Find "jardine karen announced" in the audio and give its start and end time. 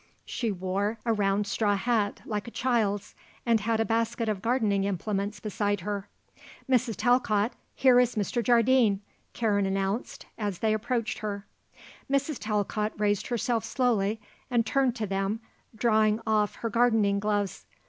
8.41-10.25